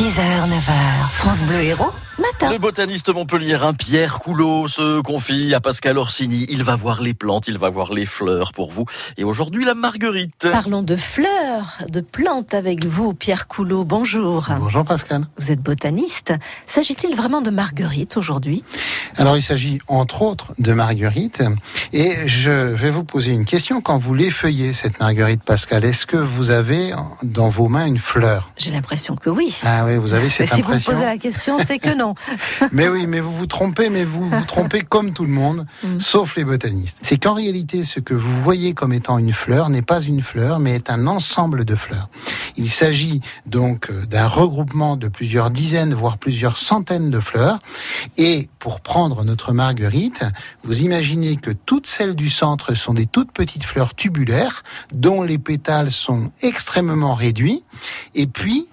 [0.00, 2.50] 6h, 9h, France Bleu Héros, matin.
[2.50, 6.46] Le botaniste montpelliérain Pierre Coulot se confie à Pascal Orsini.
[6.48, 8.86] Il va voir les plantes, il va voir les fleurs pour vous.
[9.18, 10.48] Et aujourd'hui, la marguerite.
[10.50, 13.84] Parlons de fleurs, de plantes avec vous, Pierre Coulot.
[13.84, 14.48] Bonjour.
[14.58, 15.26] Bonjour Pascal.
[15.36, 16.32] Vous êtes botaniste.
[16.64, 18.64] S'agit-il vraiment de marguerite aujourd'hui?
[19.16, 21.42] Alors il s'agit entre autres de marguerite.
[21.92, 23.80] Et je vais vous poser une question.
[23.80, 26.92] Quand vous l'effeuillez, cette marguerite, Pascal, est-ce que vous avez
[27.24, 28.52] dans vos mains une fleur?
[28.56, 29.56] J'ai l'impression que oui.
[29.64, 30.92] Ah oui, vous avez cette Mais si vous me impression.
[30.92, 32.14] posez la question, c'est que non.
[32.72, 35.98] Mais oui, mais vous vous trompez, mais vous vous trompez comme tout le monde, Mm.
[35.98, 36.98] sauf les botanistes.
[37.02, 40.58] C'est qu'en réalité, ce que vous voyez comme étant une fleur n'est pas une fleur,
[40.60, 42.08] mais est un ensemble de fleurs.
[42.56, 47.58] Il s'agit donc euh, d'un regroupement de plusieurs dizaines, voire plusieurs centaines de fleurs.
[48.18, 50.22] Et pour prendre notre marguerite,
[50.64, 55.38] vous imaginez que toutes celles du centre sont des toutes petites fleurs tubulaires, dont les
[55.38, 57.64] pétales sont extrêmement réduits.
[58.14, 58.68] Et puis,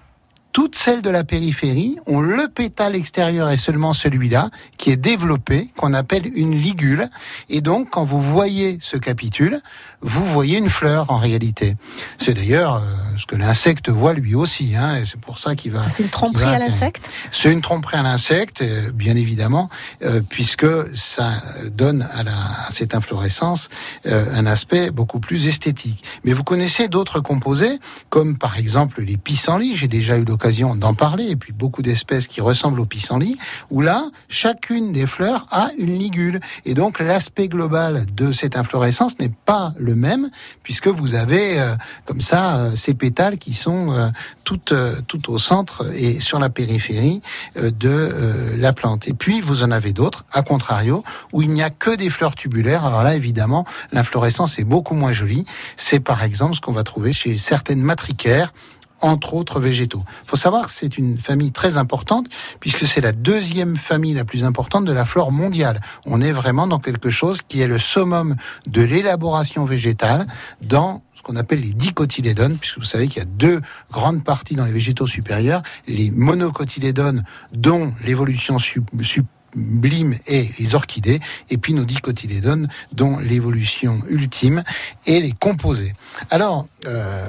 [0.58, 5.70] toutes celles de la périphérie ont le pétale extérieur et seulement celui-là qui est développé,
[5.76, 7.10] qu'on appelle une ligule.
[7.48, 9.60] Et donc, quand vous voyez ce capitule,
[10.00, 11.76] vous voyez une fleur en réalité.
[12.18, 12.80] C'est d'ailleurs euh,
[13.18, 15.88] ce que l'insecte voit lui aussi, hein, et c'est pour ça qu'il va.
[15.88, 19.68] C'est une tromperie va à l'insecte C'est une tromperie à l'insecte, euh, bien évidemment,
[20.02, 21.34] euh, puisque ça
[21.70, 22.32] donne à, la,
[22.66, 23.68] à cette inflorescence
[24.06, 26.02] euh, un aspect beaucoup plus esthétique.
[26.24, 29.76] Mais vous connaissez d'autres composés, comme par exemple les pissenlits.
[29.76, 33.36] J'ai déjà eu l'occasion d'en parler, et puis beaucoup d'espèces qui ressemblent aux pissenlits,
[33.70, 36.40] où là, chacune des fleurs a une ligule.
[36.64, 40.30] Et donc l'aspect global de cette inflorescence n'est pas le même,
[40.62, 41.74] puisque vous avez euh,
[42.04, 44.08] comme ça euh, ces pétales qui sont euh,
[44.44, 47.20] tout, euh, tout au centre et sur la périphérie
[47.56, 49.08] de la plante.
[49.08, 52.34] Et puis vous en avez d'autres, à contrario, où il n'y a que des fleurs
[52.34, 52.84] tubulaires.
[52.84, 55.44] Alors là, évidemment, l'inflorescence est beaucoup moins jolie.
[55.76, 58.52] C'est par exemple ce qu'on va trouver chez certaines matricaires
[59.00, 60.02] entre autres végétaux.
[60.24, 62.26] Il faut savoir que c'est une famille très importante
[62.60, 65.80] puisque c'est la deuxième famille la plus importante de la flore mondiale.
[66.06, 70.26] On est vraiment dans quelque chose qui est le summum de l'élaboration végétale
[70.62, 74.54] dans ce qu'on appelle les dicotylédones, puisque vous savez qu'il y a deux grandes parties
[74.54, 81.18] dans les végétaux supérieurs, les monocotylédones dont l'évolution sub- sublime est les orchidées,
[81.50, 84.62] et puis nos dicotylédones dont l'évolution ultime
[85.06, 85.94] est les composés.
[86.30, 87.26] Alors, euh,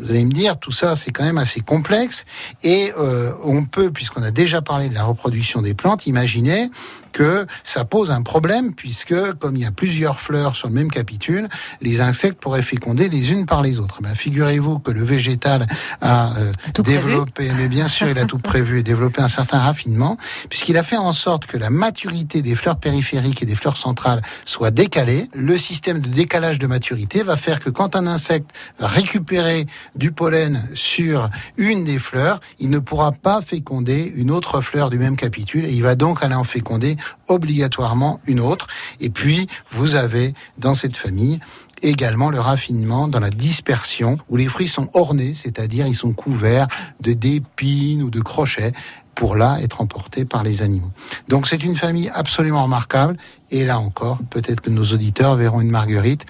[0.00, 2.24] vous allez me dire, tout ça c'est quand même assez complexe,
[2.62, 6.70] et euh, on peut, puisqu'on a déjà parlé de la reproduction des plantes, imaginer
[7.12, 10.90] que ça pose un problème, puisque comme il y a plusieurs fleurs sur le même
[10.90, 11.48] capitule,
[11.80, 14.00] les insectes pourraient féconder les unes par les autres.
[14.00, 15.66] Ben, Figurez-vous que le végétal
[16.00, 16.52] a euh,
[16.82, 20.16] développé, mais bien sûr il a tout prévu et développé un certain raffinement,
[20.48, 24.22] puisqu'il a fait en sorte que la maturité des fleurs périphériques et des fleurs centrales
[24.44, 25.28] soit décalée.
[25.34, 29.66] Le système de décalage de maturité va faire que quand un insecte va récupérer
[29.96, 34.98] du pollen sur une des fleurs, il ne pourra pas féconder une autre fleur du
[34.98, 36.96] même capitule et il va donc aller en féconder
[37.28, 38.66] obligatoirement une autre.
[39.00, 41.40] Et puis, vous avez dans cette famille
[41.82, 46.68] également le raffinement dans la dispersion où les fruits sont ornés, c'est-à-dire ils sont couverts
[47.00, 48.72] de d'épines ou de crochets
[49.14, 50.90] pour là être emportés par les animaux.
[51.28, 53.16] Donc c'est une famille absolument remarquable
[53.50, 56.24] et là encore, peut-être que nos auditeurs verront une marguerite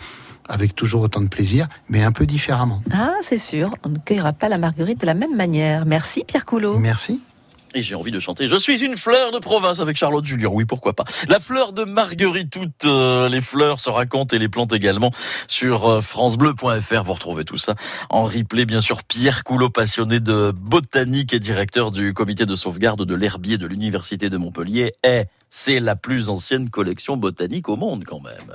[0.48, 2.82] avec toujours autant de plaisir, mais un peu différemment.
[2.92, 3.74] Ah, c'est sûr.
[3.84, 5.86] On ne cueillera pas la marguerite de la même manière.
[5.86, 6.78] Merci, Pierre Coulot.
[6.78, 7.20] Merci.
[7.74, 10.48] Et j'ai envie de chanter Je suis une fleur de province avec Charlotte Julien.
[10.52, 11.04] Oui, pourquoi pas.
[11.28, 15.10] La fleur de Marguerite, toutes euh, les fleurs se racontent et les plantes également
[15.46, 17.02] sur euh, francebleu.fr.
[17.04, 17.74] Vous retrouvez tout ça
[18.10, 18.66] en replay.
[18.66, 23.56] Bien sûr, Pierre Coulot, passionné de botanique et directeur du comité de sauvegarde de l'herbier
[23.56, 28.50] de l'Université de Montpellier, est, c'est la plus ancienne collection botanique au monde quand même.